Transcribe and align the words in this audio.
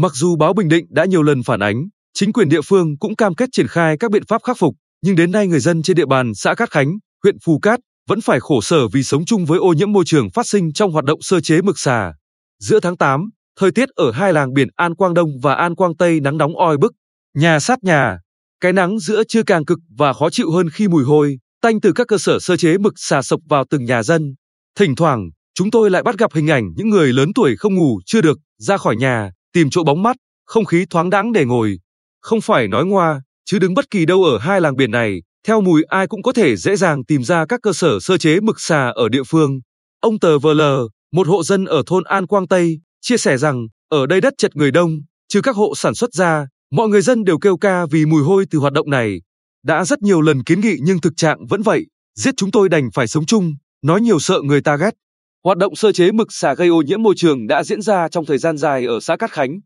Mặc 0.00 0.12
dù 0.14 0.36
báo 0.36 0.52
Bình 0.52 0.68
Định 0.68 0.86
đã 0.90 1.04
nhiều 1.04 1.22
lần 1.22 1.42
phản 1.42 1.60
ánh, 1.60 1.88
chính 2.14 2.32
quyền 2.32 2.48
địa 2.48 2.60
phương 2.64 2.98
cũng 2.98 3.16
cam 3.16 3.34
kết 3.34 3.48
triển 3.52 3.66
khai 3.68 3.96
các 4.00 4.10
biện 4.10 4.22
pháp 4.28 4.42
khắc 4.42 4.58
phục, 4.58 4.74
nhưng 5.02 5.16
đến 5.16 5.30
nay 5.30 5.46
người 5.46 5.60
dân 5.60 5.82
trên 5.82 5.96
địa 5.96 6.06
bàn 6.06 6.34
xã 6.34 6.54
Cát 6.54 6.70
Khánh, 6.70 6.98
huyện 7.22 7.36
Phù 7.44 7.58
Cát 7.58 7.80
vẫn 8.08 8.20
phải 8.20 8.40
khổ 8.40 8.60
sở 8.60 8.88
vì 8.88 9.02
sống 9.02 9.24
chung 9.24 9.44
với 9.44 9.58
ô 9.58 9.72
nhiễm 9.72 9.92
môi 9.92 10.04
trường 10.06 10.30
phát 10.30 10.46
sinh 10.46 10.72
trong 10.72 10.92
hoạt 10.92 11.04
động 11.04 11.22
sơ 11.22 11.40
chế 11.40 11.62
mực 11.62 11.78
xà. 11.78 12.12
Giữa 12.58 12.80
tháng 12.80 12.96
8, 12.96 13.30
thời 13.60 13.70
tiết 13.70 13.88
ở 13.88 14.10
hai 14.10 14.32
làng 14.32 14.52
biển 14.52 14.68
An 14.76 14.94
Quang 14.94 15.14
Đông 15.14 15.30
và 15.42 15.54
An 15.54 15.74
Quang 15.74 15.96
Tây 15.96 16.20
nắng 16.20 16.38
nóng 16.38 16.56
oi 16.58 16.76
bức, 16.76 16.92
nhà 17.34 17.60
sát 17.60 17.84
nhà. 17.84 18.18
Cái 18.60 18.72
nắng 18.72 18.98
giữa 18.98 19.22
trưa 19.28 19.42
càng 19.42 19.64
cực 19.64 19.78
và 19.98 20.12
khó 20.12 20.30
chịu 20.30 20.50
hơn 20.50 20.70
khi 20.70 20.88
mùi 20.88 21.04
hôi, 21.04 21.38
tanh 21.62 21.80
từ 21.80 21.92
các 21.92 22.06
cơ 22.06 22.18
sở 22.18 22.38
sơ 22.38 22.56
chế 22.56 22.78
mực 22.78 22.92
xà 22.96 23.22
sộc 23.22 23.40
vào 23.48 23.64
từng 23.70 23.84
nhà 23.84 24.02
dân. 24.02 24.34
Thỉnh 24.78 24.96
thoảng, 24.96 25.30
chúng 25.54 25.70
tôi 25.70 25.90
lại 25.90 26.02
bắt 26.02 26.18
gặp 26.18 26.32
hình 26.34 26.50
ảnh 26.50 26.64
những 26.76 26.88
người 26.88 27.12
lớn 27.12 27.32
tuổi 27.34 27.56
không 27.56 27.74
ngủ 27.74 28.00
chưa 28.06 28.20
được, 28.20 28.38
ra 28.58 28.76
khỏi 28.76 28.96
nhà, 28.96 29.30
tìm 29.52 29.70
chỗ 29.70 29.84
bóng 29.84 30.02
mát, 30.02 30.16
không 30.46 30.64
khí 30.64 30.84
thoáng 30.90 31.10
đãng 31.10 31.32
để 31.32 31.44
ngồi. 31.44 31.78
Không 32.20 32.40
phải 32.40 32.68
nói 32.68 32.86
ngoa, 32.86 33.22
chứ 33.44 33.58
đứng 33.58 33.74
bất 33.74 33.90
kỳ 33.90 34.06
đâu 34.06 34.24
ở 34.24 34.38
hai 34.38 34.60
làng 34.60 34.76
biển 34.76 34.90
này, 34.90 35.22
theo 35.46 35.60
mùi 35.60 35.82
ai 35.82 36.06
cũng 36.06 36.22
có 36.22 36.32
thể 36.32 36.56
dễ 36.56 36.76
dàng 36.76 37.04
tìm 37.04 37.24
ra 37.24 37.46
các 37.46 37.60
cơ 37.62 37.72
sở 37.72 38.00
sơ 38.00 38.18
chế 38.18 38.40
mực 38.40 38.60
xà 38.60 38.88
ở 38.88 39.08
địa 39.08 39.22
phương. 39.26 39.60
Ông 40.00 40.18
Tờ 40.18 40.38
Vờ 40.38 40.54
Lờ, 40.54 40.88
một 41.12 41.26
hộ 41.28 41.42
dân 41.42 41.64
ở 41.64 41.82
thôn 41.86 42.04
An 42.04 42.26
Quang 42.26 42.48
Tây, 42.48 42.80
chia 43.00 43.16
sẻ 43.16 43.38
rằng, 43.38 43.66
ở 43.88 44.06
đây 44.06 44.20
đất 44.20 44.34
chật 44.38 44.56
người 44.56 44.70
đông, 44.70 44.98
trừ 45.28 45.40
các 45.40 45.56
hộ 45.56 45.72
sản 45.76 45.94
xuất 45.94 46.12
ra, 46.12 46.46
mọi 46.70 46.88
người 46.88 47.02
dân 47.02 47.24
đều 47.24 47.38
kêu 47.38 47.56
ca 47.56 47.86
vì 47.86 48.06
mùi 48.06 48.22
hôi 48.22 48.44
từ 48.50 48.58
hoạt 48.58 48.72
động 48.72 48.90
này. 48.90 49.20
Đã 49.64 49.84
rất 49.84 50.02
nhiều 50.02 50.20
lần 50.20 50.44
kiến 50.44 50.60
nghị 50.60 50.76
nhưng 50.82 51.00
thực 51.00 51.12
trạng 51.16 51.46
vẫn 51.46 51.62
vậy, 51.62 51.86
giết 52.14 52.34
chúng 52.36 52.50
tôi 52.50 52.68
đành 52.68 52.88
phải 52.94 53.06
sống 53.06 53.26
chung, 53.26 53.54
nói 53.82 54.00
nhiều 54.00 54.18
sợ 54.18 54.40
người 54.44 54.60
ta 54.60 54.76
ghét. 54.76 54.90
Hoạt 55.48 55.58
động 55.58 55.76
sơ 55.76 55.92
chế 55.92 56.12
mực 56.12 56.26
xà 56.30 56.54
gây 56.54 56.68
ô 56.68 56.82
nhiễm 56.82 57.02
môi 57.02 57.14
trường 57.16 57.46
đã 57.46 57.64
diễn 57.64 57.82
ra 57.82 58.08
trong 58.08 58.24
thời 58.24 58.38
gian 58.38 58.56
dài 58.56 58.86
ở 58.86 59.00
xã 59.00 59.16
Cát 59.16 59.30
Khánh. 59.30 59.60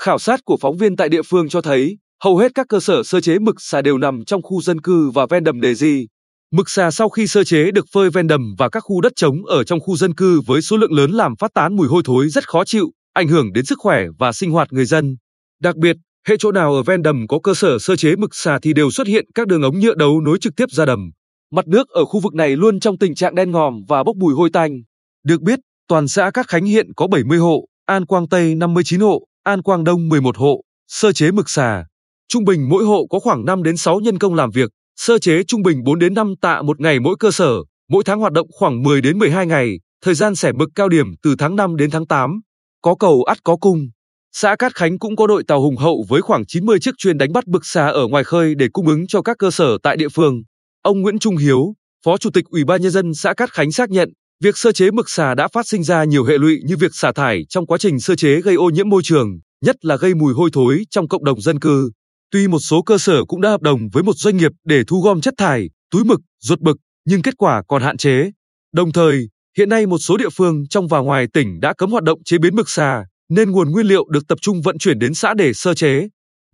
Khảo 0.00 0.18
sát 0.18 0.40
của 0.44 0.56
phóng 0.60 0.76
viên 0.76 0.96
tại 0.96 1.08
địa 1.08 1.22
phương 1.22 1.48
cho 1.48 1.60
thấy, 1.60 1.98
hầu 2.24 2.36
hết 2.36 2.52
các 2.54 2.66
cơ 2.68 2.80
sở 2.80 3.02
sơ 3.02 3.20
chế 3.20 3.38
mực 3.38 3.54
xà 3.58 3.82
đều 3.82 3.98
nằm 3.98 4.24
trong 4.24 4.42
khu 4.42 4.62
dân 4.62 4.80
cư 4.80 5.10
và 5.10 5.26
ven 5.26 5.44
đầm 5.44 5.60
đề 5.60 5.74
di. 5.74 6.06
Mực 6.52 6.70
xà 6.70 6.90
sau 6.90 7.08
khi 7.08 7.26
sơ 7.26 7.44
chế 7.44 7.70
được 7.70 7.86
phơi 7.92 8.10
ven 8.10 8.26
đầm 8.26 8.54
và 8.58 8.68
các 8.68 8.80
khu 8.80 9.00
đất 9.00 9.12
trống 9.16 9.46
ở 9.46 9.64
trong 9.64 9.80
khu 9.80 9.96
dân 9.96 10.14
cư 10.14 10.40
với 10.46 10.62
số 10.62 10.76
lượng 10.76 10.92
lớn 10.92 11.10
làm 11.10 11.36
phát 11.36 11.54
tán 11.54 11.76
mùi 11.76 11.88
hôi 11.88 12.02
thối 12.04 12.28
rất 12.28 12.48
khó 12.48 12.64
chịu, 12.64 12.90
ảnh 13.12 13.28
hưởng 13.28 13.52
đến 13.52 13.64
sức 13.64 13.78
khỏe 13.78 14.04
và 14.18 14.32
sinh 14.32 14.50
hoạt 14.50 14.72
người 14.72 14.84
dân. 14.84 15.16
Đặc 15.62 15.76
biệt, 15.76 15.96
hệ 16.28 16.36
chỗ 16.38 16.52
nào 16.52 16.74
ở 16.74 16.82
ven 16.82 17.02
đầm 17.02 17.26
có 17.28 17.38
cơ 17.42 17.54
sở 17.54 17.78
sơ 17.78 17.96
chế 17.96 18.16
mực 18.16 18.34
xà 18.34 18.58
thì 18.62 18.72
đều 18.72 18.90
xuất 18.90 19.06
hiện 19.06 19.24
các 19.34 19.46
đường 19.46 19.62
ống 19.62 19.78
nhựa 19.80 19.94
đấu 19.94 20.20
nối 20.20 20.38
trực 20.38 20.56
tiếp 20.56 20.70
ra 20.70 20.84
đầm. 20.84 21.10
Mặt 21.52 21.68
nước 21.68 21.88
ở 21.88 22.04
khu 22.04 22.20
vực 22.20 22.34
này 22.34 22.56
luôn 22.56 22.80
trong 22.80 22.98
tình 22.98 23.14
trạng 23.14 23.34
đen 23.34 23.50
ngòm 23.50 23.74
và 23.88 24.04
bốc 24.04 24.16
mùi 24.16 24.34
hôi 24.34 24.50
tanh. 24.52 24.82
Được 25.24 25.42
biết, 25.42 25.58
toàn 25.88 26.08
xã 26.08 26.30
Cát 26.30 26.48
Khánh 26.48 26.64
hiện 26.64 26.86
có 26.96 27.06
70 27.06 27.38
hộ, 27.38 27.64
An 27.86 28.06
Quang 28.06 28.28
Tây 28.28 28.54
59 28.54 29.00
hộ, 29.00 29.22
An 29.42 29.62
Quang 29.62 29.84
Đông 29.84 30.08
11 30.08 30.36
hộ, 30.36 30.60
sơ 30.88 31.12
chế 31.12 31.30
mực 31.30 31.50
xà. 31.50 31.84
Trung 32.28 32.44
bình 32.44 32.68
mỗi 32.68 32.84
hộ 32.84 33.06
có 33.10 33.18
khoảng 33.18 33.44
5 33.44 33.62
đến 33.62 33.76
6 33.76 34.00
nhân 34.00 34.18
công 34.18 34.34
làm 34.34 34.50
việc, 34.50 34.70
sơ 34.96 35.18
chế 35.18 35.42
trung 35.44 35.62
bình 35.62 35.84
4 35.84 35.98
đến 35.98 36.14
5 36.14 36.34
tạ 36.40 36.62
một 36.62 36.80
ngày 36.80 37.00
mỗi 37.00 37.16
cơ 37.18 37.30
sở, 37.30 37.52
mỗi 37.88 38.04
tháng 38.04 38.20
hoạt 38.20 38.32
động 38.32 38.46
khoảng 38.50 38.82
10 38.82 39.00
đến 39.00 39.18
12 39.18 39.46
ngày, 39.46 39.78
thời 40.04 40.14
gian 40.14 40.34
xẻ 40.34 40.52
mực 40.52 40.68
cao 40.74 40.88
điểm 40.88 41.06
từ 41.22 41.34
tháng 41.38 41.56
5 41.56 41.76
đến 41.76 41.90
tháng 41.90 42.06
8. 42.06 42.40
Có 42.82 42.94
cầu 42.94 43.22
ắt 43.22 43.38
có 43.44 43.56
cung. 43.56 43.88
Xã 44.32 44.56
Cát 44.56 44.74
Khánh 44.74 44.98
cũng 44.98 45.16
có 45.16 45.26
đội 45.26 45.42
tàu 45.48 45.62
hùng 45.62 45.76
hậu 45.76 46.04
với 46.08 46.22
khoảng 46.22 46.46
90 46.46 46.78
chiếc 46.80 46.94
chuyên 46.98 47.18
đánh 47.18 47.32
bắt 47.32 47.46
bực 47.46 47.66
xà 47.66 47.86
ở 47.86 48.06
ngoài 48.06 48.24
khơi 48.24 48.54
để 48.54 48.66
cung 48.72 48.86
ứng 48.86 49.06
cho 49.06 49.22
các 49.22 49.36
cơ 49.38 49.50
sở 49.50 49.78
tại 49.82 49.96
địa 49.96 50.08
phương. 50.08 50.42
Ông 50.82 51.00
Nguyễn 51.00 51.18
Trung 51.18 51.36
Hiếu, 51.36 51.74
Phó 52.04 52.18
Chủ 52.18 52.30
tịch 52.30 52.44
Ủy 52.44 52.64
ban 52.64 52.82
nhân 52.82 52.90
dân 52.90 53.14
xã 53.14 53.34
Cát 53.34 53.52
Khánh 53.52 53.72
xác 53.72 53.90
nhận, 53.90 54.08
việc 54.40 54.58
sơ 54.58 54.72
chế 54.72 54.90
mực 54.90 55.10
xà 55.10 55.34
đã 55.34 55.48
phát 55.48 55.68
sinh 55.68 55.84
ra 55.84 56.04
nhiều 56.04 56.24
hệ 56.24 56.38
lụy 56.38 56.60
như 56.64 56.76
việc 56.76 56.90
xả 56.94 57.12
thải 57.12 57.44
trong 57.48 57.66
quá 57.66 57.78
trình 57.78 58.00
sơ 58.00 58.14
chế 58.14 58.40
gây 58.40 58.54
ô 58.54 58.70
nhiễm 58.70 58.88
môi 58.88 59.02
trường, 59.04 59.38
nhất 59.64 59.84
là 59.84 59.96
gây 59.96 60.14
mùi 60.14 60.34
hôi 60.34 60.50
thối 60.52 60.84
trong 60.90 61.08
cộng 61.08 61.24
đồng 61.24 61.40
dân 61.40 61.60
cư. 61.60 61.90
Tuy 62.30 62.48
một 62.48 62.58
số 62.58 62.82
cơ 62.82 62.98
sở 62.98 63.24
cũng 63.24 63.40
đã 63.40 63.50
hợp 63.50 63.62
đồng 63.62 63.88
với 63.92 64.02
một 64.02 64.16
doanh 64.16 64.36
nghiệp 64.36 64.52
để 64.64 64.82
thu 64.86 65.00
gom 65.00 65.20
chất 65.20 65.34
thải, 65.36 65.70
túi 65.90 66.04
mực, 66.04 66.20
ruột 66.40 66.60
mực, 66.60 66.76
nhưng 67.04 67.22
kết 67.22 67.34
quả 67.36 67.62
còn 67.68 67.82
hạn 67.82 67.96
chế. 67.96 68.30
Đồng 68.72 68.92
thời, 68.92 69.28
hiện 69.58 69.68
nay 69.68 69.86
một 69.86 69.98
số 69.98 70.16
địa 70.16 70.28
phương 70.36 70.68
trong 70.70 70.88
và 70.88 70.98
ngoài 70.98 71.26
tỉnh 71.32 71.60
đã 71.60 71.74
cấm 71.78 71.90
hoạt 71.90 72.04
động 72.04 72.22
chế 72.24 72.38
biến 72.38 72.56
mực 72.56 72.70
xà, 72.70 73.04
nên 73.28 73.50
nguồn 73.50 73.70
nguyên 73.70 73.86
liệu 73.86 74.04
được 74.08 74.28
tập 74.28 74.38
trung 74.42 74.62
vận 74.62 74.78
chuyển 74.78 74.98
đến 74.98 75.14
xã 75.14 75.34
để 75.34 75.52
sơ 75.52 75.74
chế. 75.74 76.08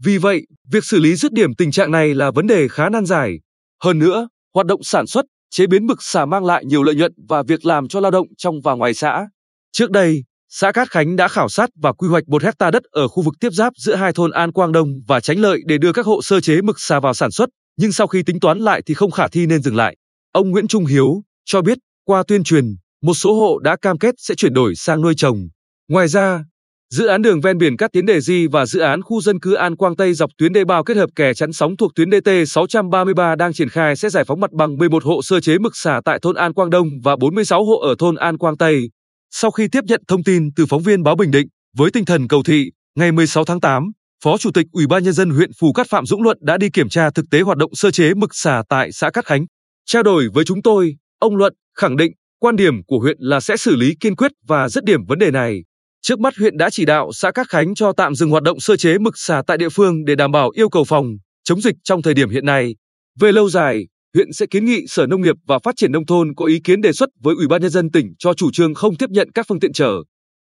Vì 0.05 0.19
vậy, 0.19 0.47
việc 0.71 0.85
xử 0.85 0.99
lý 0.99 1.17
dứt 1.17 1.33
điểm 1.33 1.55
tình 1.55 1.71
trạng 1.71 1.91
này 1.91 2.15
là 2.15 2.31
vấn 2.31 2.47
đề 2.47 2.69
khá 2.69 2.89
nan 2.89 3.07
giải. 3.07 3.41
Hơn 3.83 3.99
nữa, 3.99 4.29
hoạt 4.55 4.67
động 4.67 4.83
sản 4.83 5.07
xuất, 5.07 5.25
chế 5.51 5.67
biến 5.67 5.87
mực 5.87 6.03
xà 6.03 6.25
mang 6.25 6.45
lại 6.45 6.65
nhiều 6.65 6.83
lợi 6.83 6.95
nhuận 6.95 7.13
và 7.29 7.43
việc 7.43 7.67
làm 7.67 7.89
cho 7.89 8.01
lao 8.01 8.11
động 8.11 8.27
trong 8.39 8.61
và 8.61 8.75
ngoài 8.75 8.95
xã. 8.95 9.27
Trước 9.73 9.91
đây, 9.91 10.25
xã 10.49 10.73
Cát 10.73 10.91
Khánh 10.91 11.17
đã 11.17 11.29
khảo 11.29 11.49
sát 11.49 11.71
và 11.83 11.93
quy 11.93 12.09
hoạch 12.09 12.29
một 12.29 12.43
hecta 12.43 12.71
đất 12.71 12.83
ở 12.83 13.09
khu 13.09 13.23
vực 13.23 13.35
tiếp 13.41 13.53
giáp 13.53 13.73
giữa 13.77 13.95
hai 13.95 14.13
thôn 14.13 14.31
An 14.31 14.53
Quang 14.53 14.73
Đông 14.73 14.89
và 15.07 15.21
Tránh 15.21 15.39
Lợi 15.39 15.61
để 15.67 15.79
đưa 15.79 15.93
các 15.93 16.07
hộ 16.07 16.23
sơ 16.23 16.41
chế 16.41 16.63
mực 16.63 16.81
xà 16.81 17.01
vào 17.01 17.15
sản 17.15 17.31
xuất, 17.31 17.49
nhưng 17.77 17.93
sau 17.93 18.07
khi 18.07 18.23
tính 18.23 18.41
toán 18.41 18.59
lại 18.59 18.83
thì 18.87 18.95
không 18.95 19.11
khả 19.11 19.29
thi 19.29 19.47
nên 19.47 19.63
dừng 19.63 19.77
lại. 19.77 19.97
Ông 20.33 20.51
Nguyễn 20.51 20.67
Trung 20.67 20.87
Hiếu 20.87 21.23
cho 21.45 21.63
biết, 21.63 21.79
qua 22.05 22.23
tuyên 22.29 22.45
truyền, 22.45 22.65
một 23.03 23.15
số 23.15 23.35
hộ 23.35 23.59
đã 23.59 23.77
cam 23.77 23.99
kết 23.99 24.15
sẽ 24.19 24.35
chuyển 24.35 24.55
đổi 24.55 24.75
sang 24.75 25.01
nuôi 25.01 25.15
trồng. 25.17 25.49
Ngoài 25.89 26.09
ra, 26.09 26.45
Dự 26.95 27.07
án 27.07 27.23
đường 27.23 27.41
ven 27.41 27.59
biển 27.59 27.77
Cát 27.77 27.93
Tiến 27.93 28.07
Đề 28.07 28.21
Di 28.21 28.47
và 28.47 28.67
dự 28.67 28.81
án 28.81 29.03
khu 29.03 29.21
dân 29.21 29.41
cư 29.41 29.55
An 29.55 29.77
Quang 29.77 29.97
Tây 29.97 30.15
dọc 30.15 30.31
tuyến 30.39 30.53
đê 30.53 30.65
bao 30.65 30.85
kết 30.85 30.97
hợp 30.97 31.11
kè 31.17 31.35
chắn 31.35 31.53
sóng 31.53 31.77
thuộc 31.77 31.95
tuyến 31.95 32.11
DT 32.11 32.31
633 32.47 33.35
đang 33.37 33.53
triển 33.53 33.69
khai 33.69 33.97
sẽ 33.97 34.09
giải 34.09 34.25
phóng 34.25 34.41
mặt 34.41 34.53
bằng 34.53 34.77
11 34.77 35.05
hộ 35.05 35.23
sơ 35.23 35.41
chế 35.41 35.59
mực 35.59 35.77
xả 35.77 36.01
tại 36.05 36.19
thôn 36.23 36.37
An 36.37 36.55
Quang 36.55 36.71
Đông 36.71 36.89
và 37.05 37.17
46 37.17 37.65
hộ 37.65 37.79
ở 37.79 37.95
thôn 37.99 38.17
An 38.17 38.39
Quang 38.39 38.57
Tây. 38.57 38.91
Sau 39.31 39.51
khi 39.51 39.69
tiếp 39.69 39.81
nhận 39.85 40.03
thông 40.09 40.25
tin 40.25 40.51
từ 40.57 40.67
phóng 40.67 40.83
viên 40.83 41.03
báo 41.03 41.17
Bình 41.17 41.31
Định, 41.31 41.47
với 41.77 41.91
tinh 41.91 42.05
thần 42.05 42.29
cầu 42.29 42.43
thị, 42.43 42.71
ngày 42.99 43.13
16 43.13 43.45
tháng 43.45 43.61
8, 43.61 43.83
Phó 44.25 44.39
Chủ 44.39 44.51
tịch 44.55 44.67
Ủy 44.73 44.87
ban 44.87 45.05
nhân 45.05 45.13
dân 45.13 45.31
huyện 45.31 45.51
Phù 45.61 45.73
Cát 45.73 45.87
Phạm 45.91 46.07
Dũng 46.07 46.23
Luận 46.23 46.39
đã 46.41 46.59
đi 46.59 46.71
kiểm 46.71 46.89
tra 46.89 47.11
thực 47.11 47.25
tế 47.31 47.41
hoạt 47.41 47.59
động 47.59 47.75
sơ 47.75 47.91
chế 47.91 48.15
mực 48.15 48.35
xả 48.35 48.63
tại 48.69 48.93
xã 48.93 49.11
Cát 49.11 49.27
Khánh. 49.27 49.47
Trao 49.87 50.03
đổi 50.03 50.29
với 50.35 50.45
chúng 50.45 50.63
tôi, 50.63 50.97
ông 51.19 51.37
Luận 51.37 51.55
khẳng 51.79 51.97
định 51.97 52.13
quan 52.41 52.57
điểm 52.57 52.75
của 52.87 52.99
huyện 52.99 53.17
là 53.21 53.41
sẽ 53.41 53.57
xử 53.57 53.77
lý 53.77 53.95
kiên 54.01 54.17
quyết 54.17 54.33
và 54.49 54.69
dứt 54.69 54.85
điểm 54.85 55.05
vấn 55.07 55.19
đề 55.19 55.31
này. 55.31 55.63
Trước 56.07 56.21
mắt 56.21 56.37
huyện 56.37 56.57
đã 56.57 56.71
chỉ 56.71 56.85
đạo 56.85 57.11
xã 57.13 57.31
Cát 57.31 57.49
Khánh 57.49 57.75
cho 57.75 57.93
tạm 57.93 58.15
dừng 58.15 58.31
hoạt 58.31 58.43
động 58.43 58.61
sơ 58.61 58.77
chế 58.77 58.99
mực 58.99 59.19
xà 59.19 59.43
tại 59.47 59.59
địa 59.59 59.69
phương 59.69 60.05
để 60.05 60.15
đảm 60.15 60.31
bảo 60.31 60.51
yêu 60.55 60.69
cầu 60.69 60.85
phòng 60.85 61.17
chống 61.45 61.61
dịch 61.61 61.75
trong 61.85 62.03
thời 62.03 62.15
điểm 62.15 62.31
hiện 62.31 62.47
nay. 62.47 62.75
Về 63.21 63.33
lâu 63.33 63.49
dài, 63.49 63.87
huyện 64.15 64.33
sẽ 64.33 64.47
kiến 64.47 64.65
nghị 64.65 64.85
Sở 64.89 65.07
Nông 65.07 65.21
nghiệp 65.23 65.37
và 65.47 65.59
Phát 65.59 65.77
triển 65.77 65.93
nông 65.93 66.07
thôn 66.07 66.35
có 66.35 66.45
ý 66.45 66.61
kiến 66.65 66.81
đề 66.81 66.93
xuất 66.93 67.09
với 67.23 67.35
Ủy 67.35 67.49
ban 67.49 67.63
nhân 67.63 67.71
dân 67.71 67.91
tỉnh 67.91 68.15
cho 68.19 68.35
chủ 68.35 68.51
trương 68.53 68.75
không 68.75 68.97
tiếp 68.97 69.11
nhận 69.11 69.33
các 69.33 69.47
phương 69.49 69.61
tiện 69.61 69.73
chở 69.73 69.93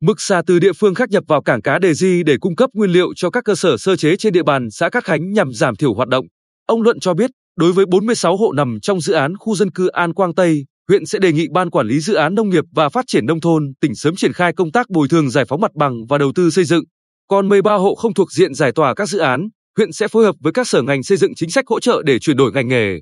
mực 0.01 0.21
xà 0.21 0.43
từ 0.47 0.59
địa 0.59 0.73
phương 0.73 0.95
khác 0.95 1.11
nhập 1.11 1.25
vào 1.29 1.43
cảng 1.43 1.63
cá 1.63 1.79
Đề 1.79 1.95
Di 1.95 2.23
để 2.23 2.37
cung 2.41 2.57
cấp 2.57 2.71
nguyên 2.73 2.91
liệu 2.91 3.15
cho 3.17 3.31
các 3.31 3.45
cơ 3.45 3.55
sở 3.55 3.77
sơ 3.77 3.97
chế 3.97 4.17
trên 4.17 4.33
địa 4.33 4.43
bàn 4.43 4.71
xã 4.71 4.89
Cát 4.89 5.05
Khánh 5.05 5.33
nhằm 5.33 5.53
giảm 5.53 5.77
thiểu 5.77 5.95
hoạt 5.95 6.09
động. 6.09 6.27
Ông 6.67 6.83
Luận 6.83 7.01
cho 7.01 7.15
biết, 7.15 7.31
đối 7.57 7.73
với 7.73 7.87
46 7.87 8.37
hộ 8.37 8.53
nằm 8.53 8.79
trong 8.83 9.01
dự 9.01 9.13
án 9.13 9.37
khu 9.37 9.55
dân 9.55 9.71
cư 9.71 9.89
An 9.89 10.15
Quang 10.15 10.35
Tây, 10.35 10.65
huyện 10.91 11.07
sẽ 11.07 11.19
đề 11.19 11.33
nghị 11.33 11.49
Ban 11.53 11.71
Quản 11.71 11.87
lý 11.87 12.01
Dự 12.01 12.15
án 12.15 12.35
Nông 12.35 12.49
nghiệp 12.49 12.65
và 12.73 12.89
Phát 12.89 13.05
triển 13.07 13.27
Nông 13.27 13.41
thôn 13.41 13.73
tỉnh 13.81 13.95
sớm 13.95 14.17
triển 14.17 14.33
khai 14.33 14.53
công 14.53 14.73
tác 14.73 14.91
bồi 14.91 15.09
thường 15.09 15.31
giải 15.31 15.45
phóng 15.45 15.61
mặt 15.61 15.71
bằng 15.75 16.07
và 16.09 16.19
đầu 16.19 16.33
tư 16.35 16.51
xây 16.51 16.65
dựng. 16.65 16.85
Còn 17.29 17.49
13 17.49 17.75
hộ 17.75 17.95
không 17.95 18.15
thuộc 18.15 18.33
diện 18.33 18.55
giải 18.55 18.73
tỏa 18.73 18.95
các 18.95 19.09
dự 19.09 19.19
án, 19.19 19.49
huyện 19.77 19.93
sẽ 19.93 20.09
phối 20.09 20.25
hợp 20.25 20.35
với 20.41 20.53
các 20.53 20.69
sở 20.69 20.83
ngành 20.83 21.03
xây 21.03 21.19
dựng 21.19 21.35
chính 21.35 21.51
sách 21.51 21.65
hỗ 21.67 21.81
trợ 21.81 22.03
để 22.07 22.19
chuyển 22.19 22.37
đổi 22.37 22.53
ngành 22.53 22.69
nghề. 22.69 23.01